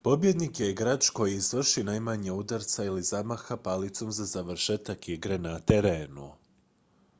pobjednik 0.03 0.59
je 0.59 0.69
igrač 0.71 1.09
koji 1.09 1.33
izvrši 1.35 1.83
najmanje 1.83 2.31
udaraca 2.31 2.83
ili 2.85 3.03
zamaha 3.03 3.57
palicom 3.57 4.11
za 4.11 4.25
završetak 4.25 5.09
igre 5.09 5.37
na 5.37 5.59
terenu 5.59 6.31